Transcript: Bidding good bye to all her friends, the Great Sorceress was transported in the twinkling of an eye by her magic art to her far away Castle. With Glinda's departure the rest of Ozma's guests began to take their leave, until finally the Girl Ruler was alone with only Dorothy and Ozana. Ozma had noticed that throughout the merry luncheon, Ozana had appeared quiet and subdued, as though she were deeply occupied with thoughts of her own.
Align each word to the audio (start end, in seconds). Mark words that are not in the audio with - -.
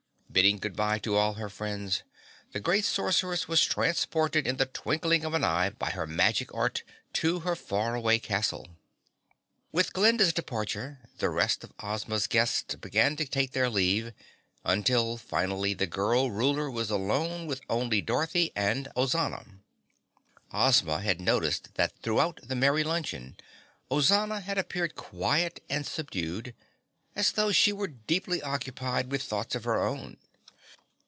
Bidding 0.33 0.59
good 0.59 0.77
bye 0.77 0.97
to 0.99 1.17
all 1.17 1.33
her 1.33 1.49
friends, 1.49 2.03
the 2.53 2.61
Great 2.61 2.85
Sorceress 2.85 3.49
was 3.49 3.65
transported 3.65 4.47
in 4.47 4.55
the 4.55 4.65
twinkling 4.65 5.25
of 5.25 5.33
an 5.33 5.43
eye 5.43 5.71
by 5.71 5.89
her 5.89 6.07
magic 6.07 6.53
art 6.55 6.83
to 7.11 7.39
her 7.41 7.53
far 7.53 7.95
away 7.95 8.17
Castle. 8.17 8.69
With 9.73 9.91
Glinda's 9.91 10.31
departure 10.31 11.01
the 11.17 11.29
rest 11.29 11.65
of 11.65 11.73
Ozma's 11.81 12.27
guests 12.27 12.75
began 12.75 13.17
to 13.17 13.25
take 13.25 13.51
their 13.51 13.69
leave, 13.69 14.13
until 14.63 15.17
finally 15.17 15.73
the 15.73 15.85
Girl 15.85 16.31
Ruler 16.31 16.71
was 16.71 16.89
alone 16.89 17.45
with 17.45 17.59
only 17.69 17.99
Dorothy 18.01 18.53
and 18.55 18.87
Ozana. 18.95 19.45
Ozma 20.53 21.01
had 21.01 21.19
noticed 21.19 21.75
that 21.75 21.99
throughout 22.01 22.39
the 22.41 22.55
merry 22.55 22.85
luncheon, 22.85 23.35
Ozana 23.91 24.39
had 24.41 24.57
appeared 24.57 24.95
quiet 24.95 25.61
and 25.69 25.85
subdued, 25.85 26.55
as 27.13 27.33
though 27.33 27.51
she 27.51 27.73
were 27.73 27.89
deeply 27.89 28.41
occupied 28.41 29.11
with 29.11 29.21
thoughts 29.21 29.53
of 29.53 29.65
her 29.65 29.83
own. 29.83 30.15